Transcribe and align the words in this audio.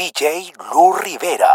DJ 0.00 0.50
Lu 0.72 0.96
Rivera. 0.96 1.54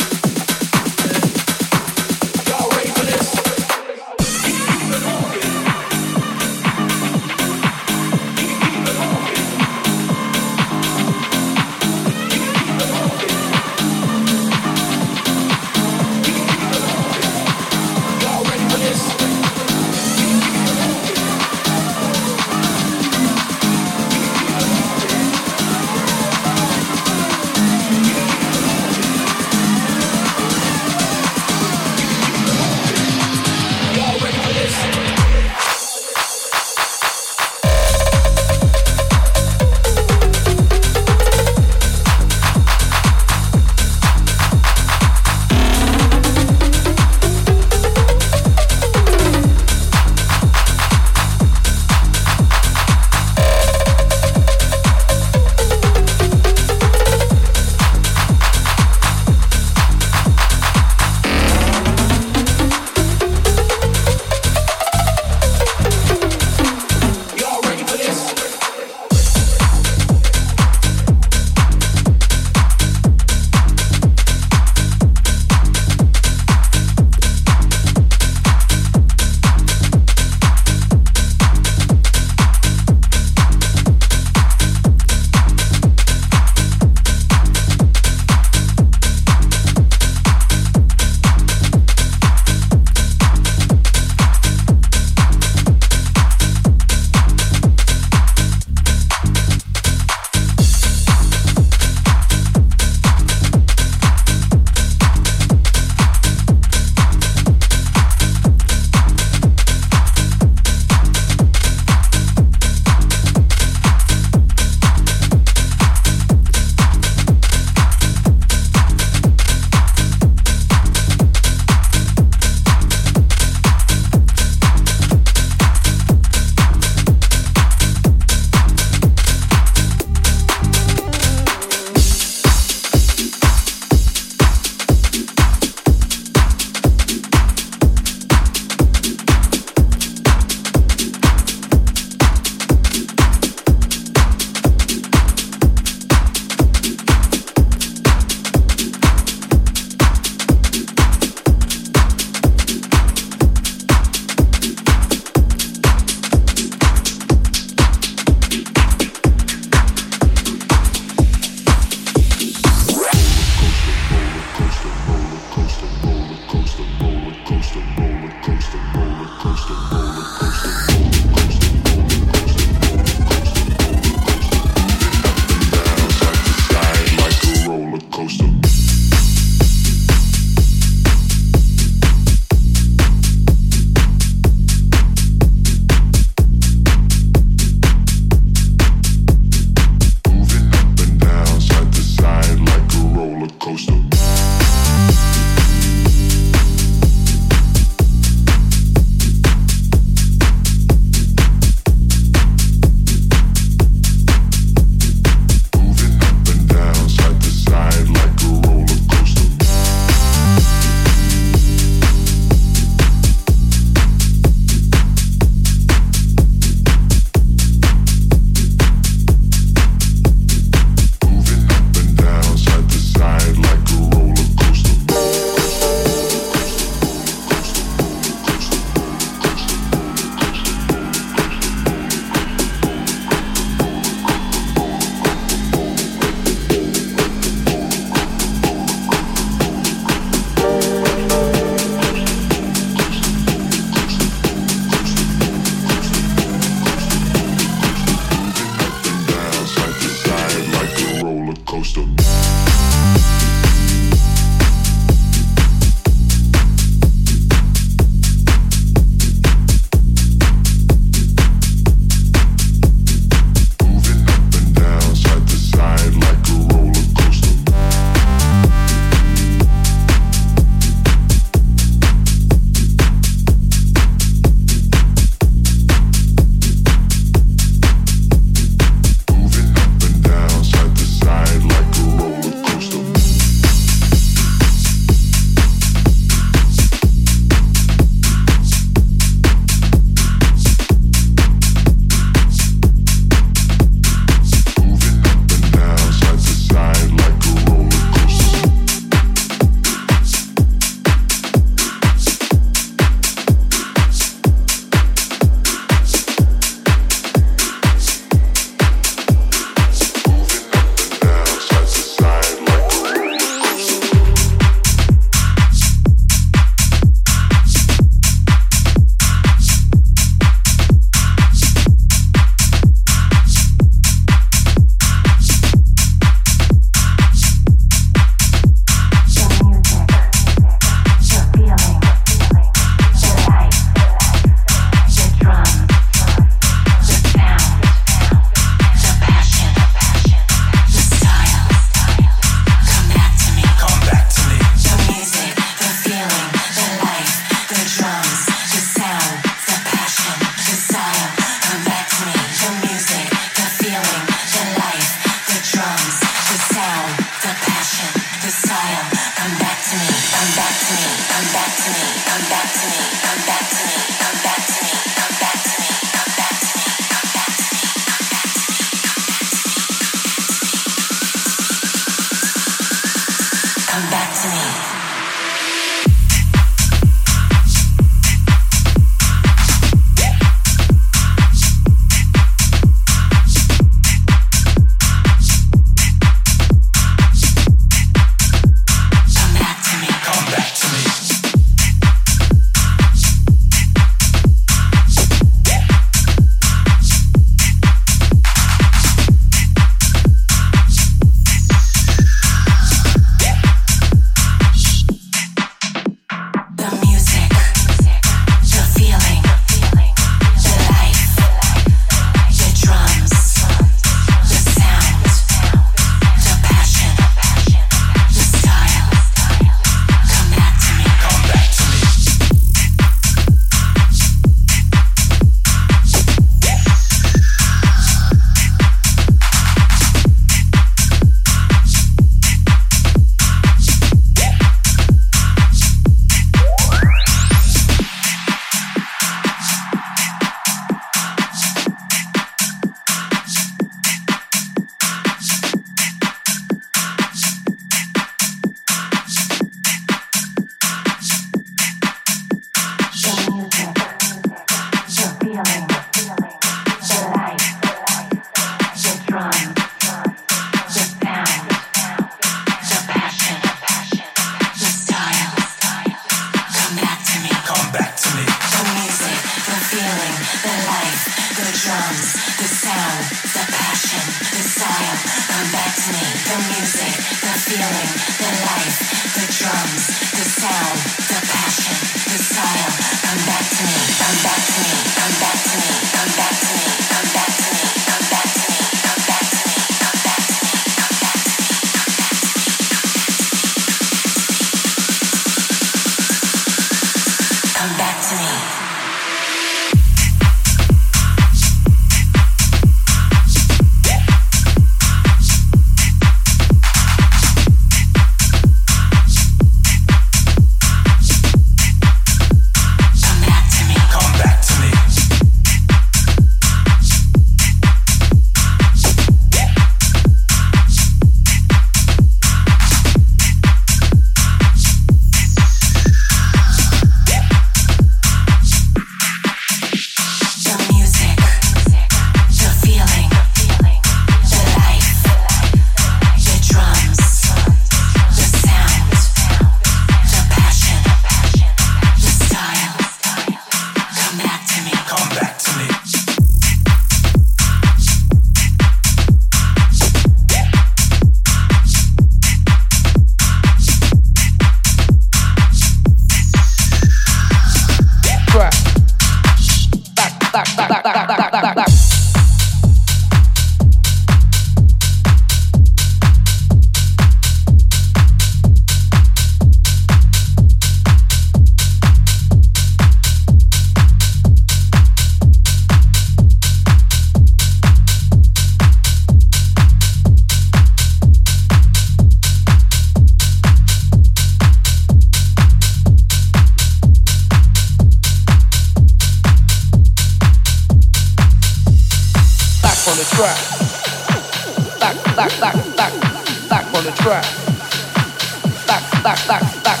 back, 599.26 599.48
back, 599.48 599.82
back, 599.82 600.00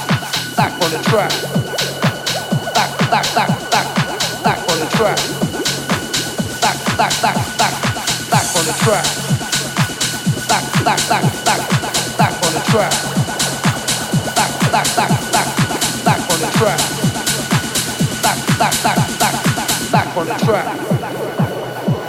back 0.54 0.72
on 0.84 0.90
the 0.92 1.02
track. 1.02 1.30
Back, 2.74 2.90
back, 3.10 3.26
back, 3.34 3.50
back, 3.74 3.86
back 4.44 4.58
on 4.70 4.78
the 4.78 4.86
track. 4.94 5.18
Back, 6.62 6.78
back, 6.96 7.10
back, 7.20 7.34
back, 7.58 7.74
back 8.30 8.46
on 8.54 8.64
the 8.70 8.74
track. 8.86 9.02
Back, 10.46 10.62
back, 10.86 11.00
back, 11.10 11.24
back, 11.42 11.60
back 12.16 12.34
on 12.46 12.52
the 12.54 12.62
track. 12.70 12.94
Back, 14.36 14.52
back, 14.70 14.86
back, 14.94 15.10
back, 15.34 15.48
back 16.06 16.22
on 16.30 16.38
the 16.38 16.50
track. 16.54 16.78
Back, 18.22 18.40
back, 18.60 18.74
back, 18.84 19.00
back, 19.18 19.36
back 19.90 20.16
on 20.16 20.26
the 20.28 20.34
track. 20.38 20.66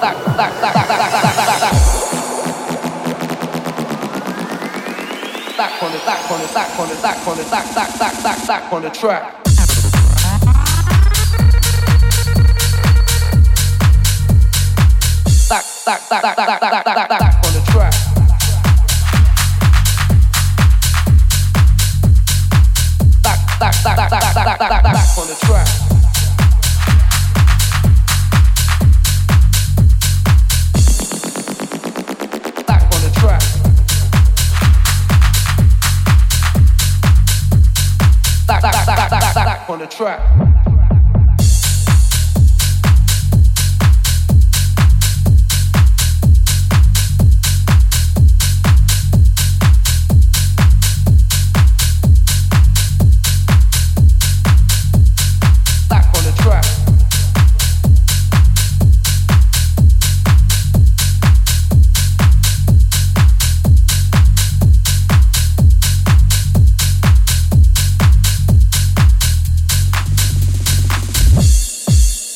Back, 0.01 0.17
back, 0.37 0.61
back, 0.61 0.73
back, 0.73 0.87
back, 0.87 1.35
back, 1.35 1.61
back. 1.61 1.86
on 5.83 5.91
the 5.91 5.99
back 5.99 6.31
on 6.31 6.41
the 6.41 6.47
back 6.53 6.79
on 6.79 6.89
the 6.89 6.95
back 6.95 7.27
on 7.27 7.37
the 7.37 7.43
back, 7.43 7.75
back, 7.75 7.99
back, 7.99 8.23
back, 8.23 8.47
back 8.47 8.73
on 8.73 8.81
the 8.81 8.89
track. 8.89 9.43
Back, 15.49 15.65
back, 15.85 16.09
back, 16.09 16.21
back, 16.23 16.37
back, 16.37 16.61
back, 16.61 16.85
back, 16.85 17.09
back. 17.09 17.26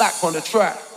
back 0.02 0.24
on 0.24 0.34
the 0.34 0.42
track. 0.42 0.91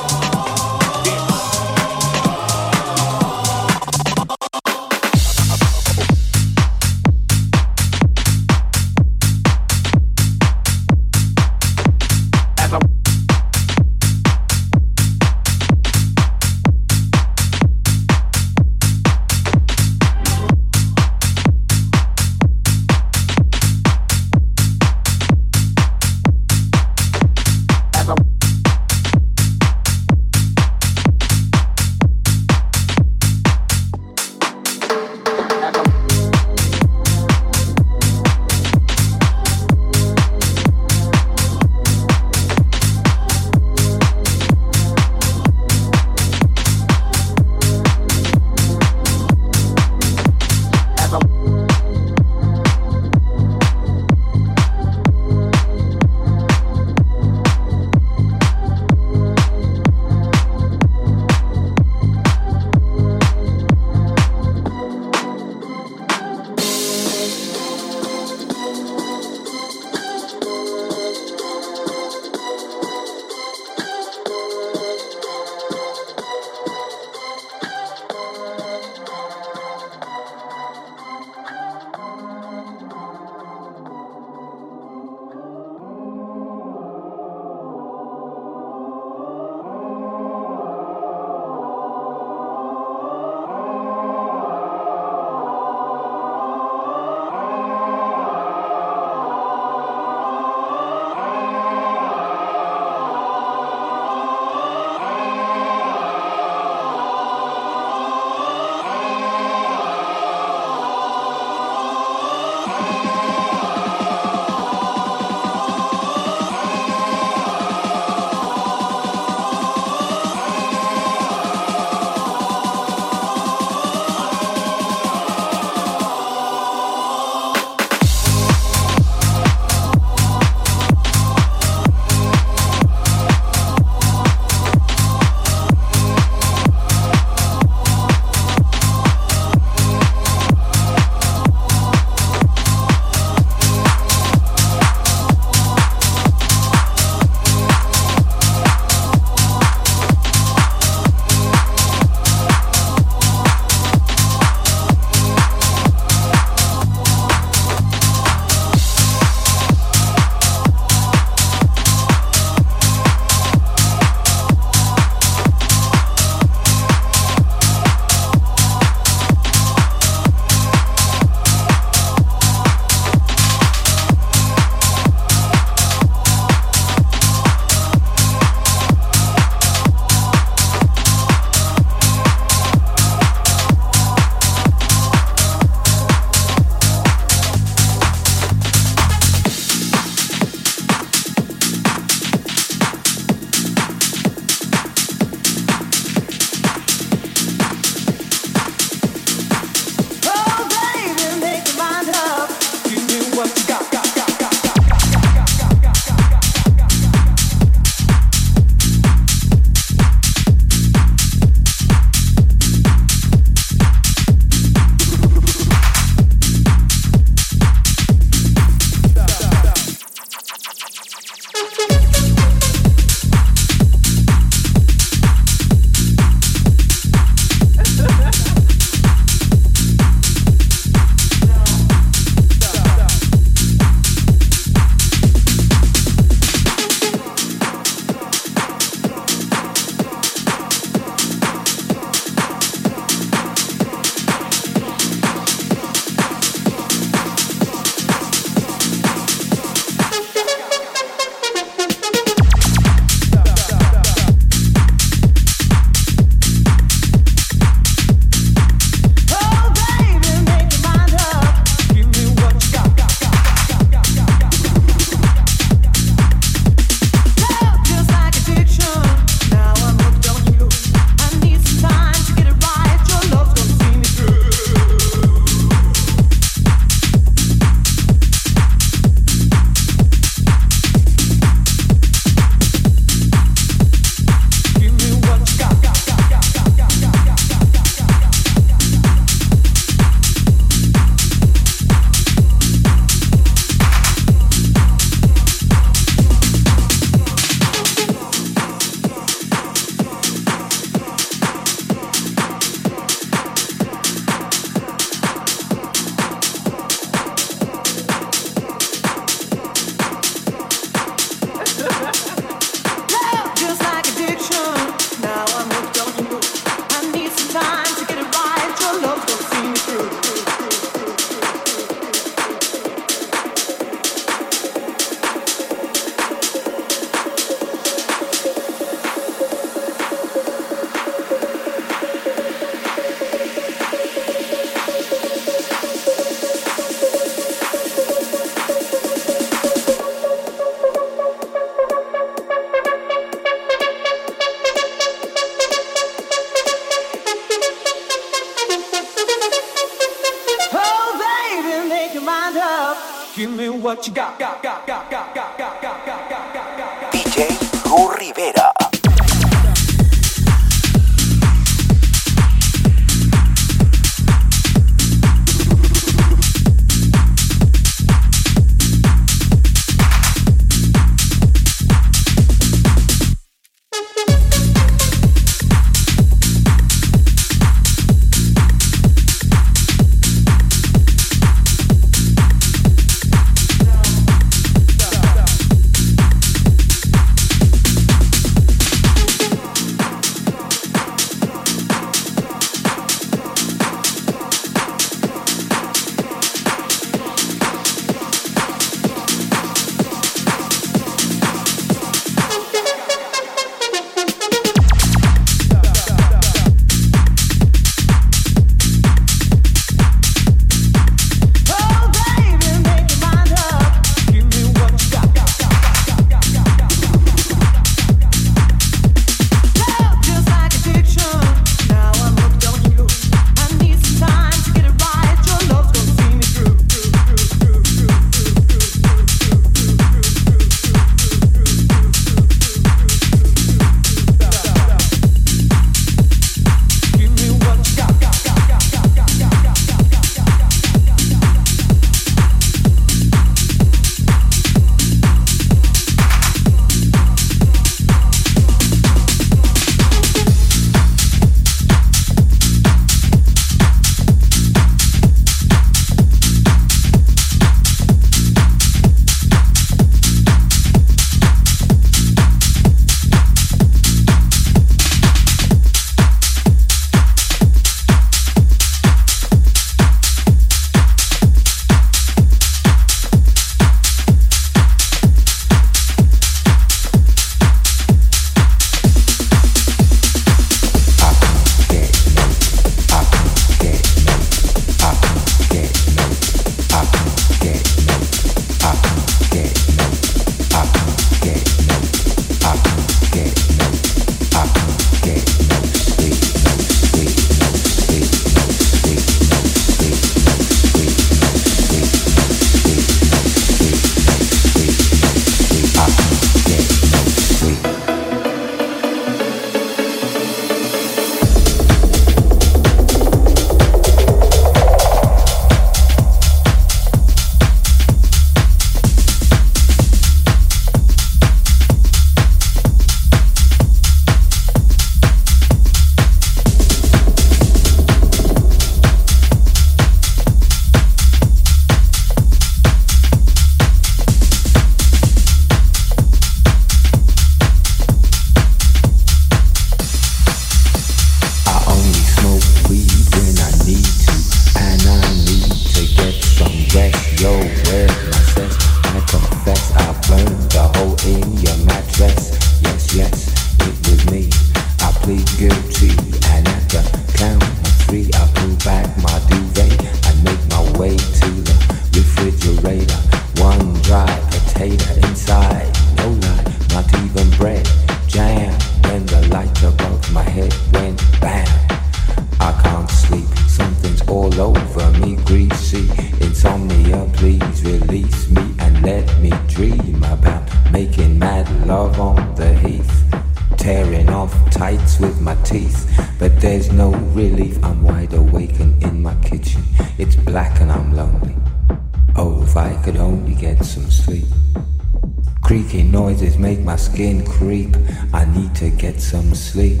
creep. 597.44 597.94
I 598.32 598.46
need 598.46 598.74
to 598.76 598.88
get 598.88 599.20
some 599.20 599.54
sleep. 599.54 600.00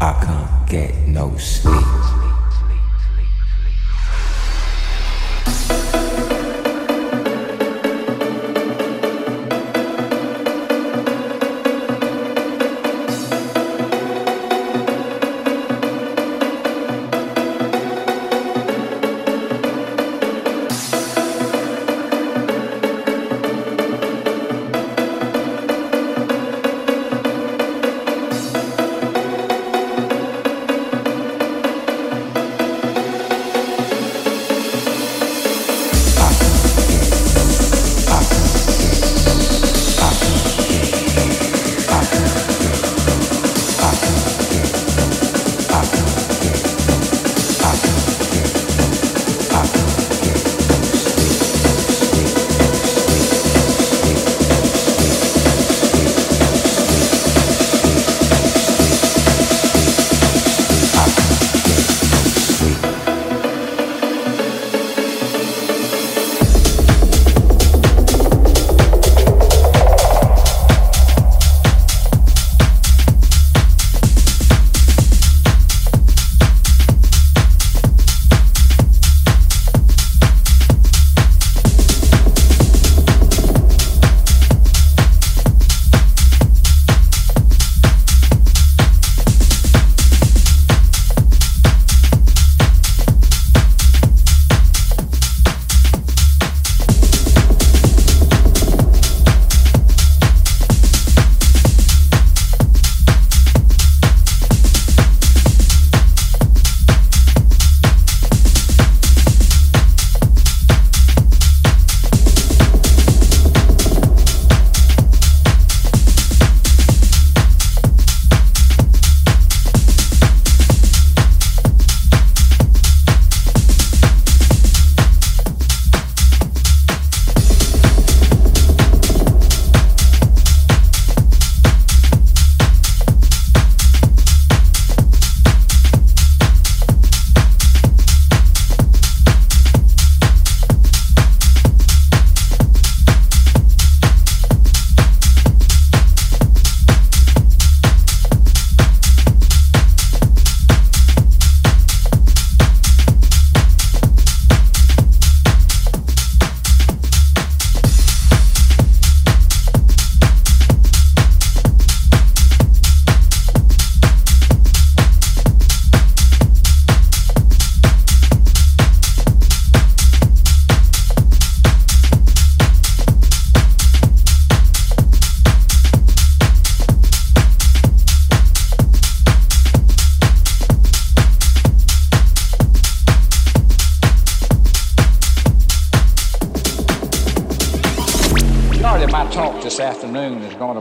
I 0.00 0.12
can't 0.24 0.70
get 0.70 0.94
no 1.06 1.36
sleep. 1.36 2.19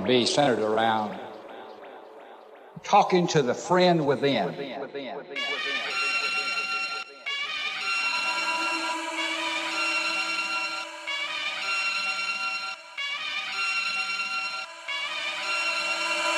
Be 0.09 0.25
centered 0.25 0.57
around 0.57 1.15
talking 2.83 3.27
to 3.27 3.43
the 3.43 3.53
friend 3.53 4.07
within. 4.07 4.47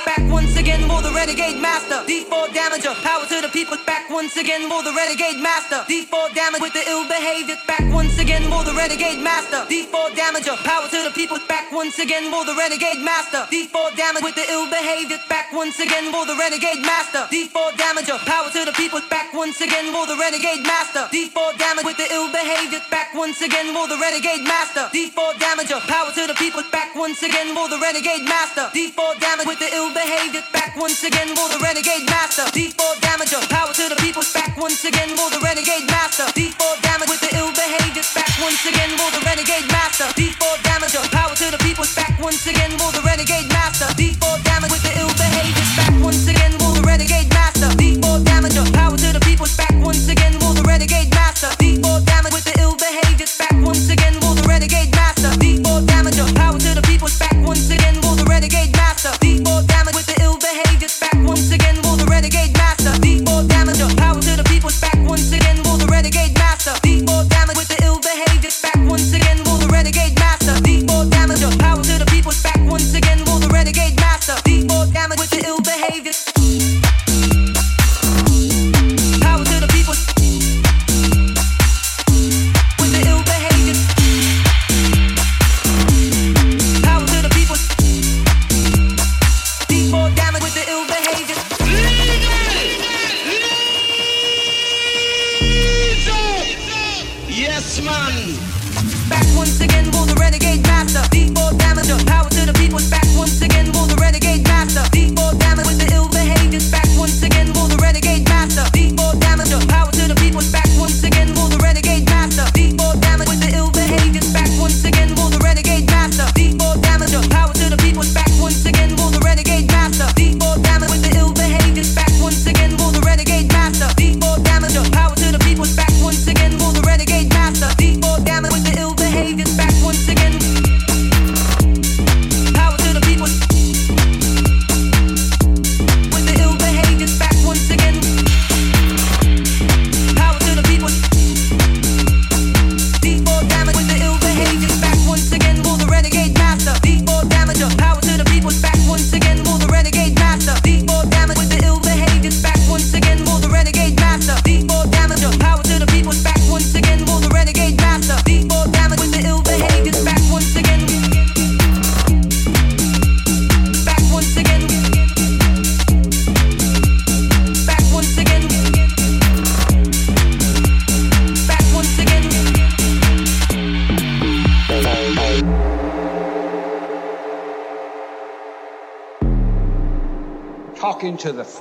Back 0.05 0.29
once 0.29 0.57
again 0.57 0.81
for 0.89 1.01
the 1.01 1.13
renegade 1.15 1.61
master. 1.61 2.03
D4 2.11 2.47
damager, 2.47 2.93
power 3.01 3.25
to 3.25 3.39
the 3.39 3.49
people. 3.53 3.77
Once 4.21 4.37
again 4.37 4.69
for 4.69 4.85
the 4.85 4.93
renegade 4.93 5.41
master. 5.41 5.81
D4 5.89 6.37
damage 6.37 6.61
with 6.61 6.77
the 6.77 6.85
ill 6.85 7.09
behavior. 7.09 7.57
Back 7.65 7.81
once 7.89 8.21
again 8.21 8.45
for 8.53 8.61
the 8.61 8.69
renegade 8.69 9.17
master. 9.17 9.65
D4 9.65 10.13
damager, 10.13 10.53
power 10.61 10.85
to 10.93 11.09
the 11.09 11.09
people. 11.17 11.41
Back 11.49 11.73
once 11.73 11.97
again 11.97 12.29
for 12.29 12.45
the 12.45 12.53
renegade 12.53 13.01
master. 13.01 13.49
D4 13.49 13.97
damage 13.97 14.21
with 14.21 14.37
the 14.37 14.45
ill 14.53 14.69
behavior. 14.69 15.17
Back 15.25 15.49
once 15.49 15.81
again 15.81 16.13
for 16.13 16.29
the 16.29 16.37
renegade 16.37 16.85
master. 16.85 17.25
D4 17.33 17.73
damager, 17.81 18.21
power 18.29 18.45
to 18.53 18.61
the 18.61 18.73
people. 18.77 19.01
Back 19.09 19.33
once 19.33 19.57
again 19.59 19.89
for 19.89 20.05
the 20.05 20.13
renegade 20.13 20.61
master. 20.69 21.09
D4 21.09 21.57
damage 21.57 21.85
with 21.89 21.97
the 21.97 22.05
ill 22.13 22.29
behavior. 22.29 22.77
Back 22.93 23.17
once 23.17 23.41
again 23.41 23.73
for 23.73 23.89
the 23.89 23.97
renegade 23.97 24.45
master. 24.45 24.85
D4 24.93 25.33
damager, 25.41 25.81
power 25.89 26.13
to 26.13 26.29
the 26.29 26.37
people. 26.37 26.61
Back 26.69 26.93
once 26.93 27.25
again 27.25 27.57
for 27.57 27.65
the 27.73 27.81
renegade 27.81 28.29
master. 28.29 28.69
D4 28.69 29.17
damage 29.17 29.49
with 29.49 29.57
the 29.57 29.73
ill 29.73 29.89
behavior. 29.89 30.45
Back 30.53 30.77
once 30.77 31.01
again 31.01 31.33
for 31.33 31.49
the 31.49 31.57
renegade 31.57 32.05
master. 32.05 32.45
D4 32.53 33.01
damager. 33.01 33.41
Power 33.49 33.73
to 33.73 33.89
the 33.89 33.97
people. 33.97 34.10
Back 34.11 34.57
once 34.57 34.83
again 34.83 35.15
for 35.15 35.29
the 35.31 35.39
renegade 35.39 35.87
master. 35.87 36.25
D4 36.35 36.81
damage 36.83 37.07
with 37.07 37.21
the 37.21 37.31
ill 37.37 37.47
behavior. 37.55 38.03
Back 38.13 38.27
once 38.43 38.65
again 38.65 38.91
for 38.99 39.09
the 39.15 39.23
renegade 39.23 39.71
master. 39.71 40.03
D4 40.19 40.57
damager. 40.67 41.09
Power 41.11 41.33
to 41.33 41.49
the 41.49 41.57
people. 41.63 41.85
Back 41.95 42.19
once 42.19 42.45
again 42.45 42.71
for 42.77 42.91
the 42.91 42.99
renegade 43.07 43.47
master. 43.47 43.85
D4 43.95 44.43
damage 44.43 44.71
with 44.71 44.83
the 44.83 44.99
ill 44.99 45.07
behavior. 45.15 45.70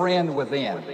Friend 0.00 0.34
within. 0.34 0.89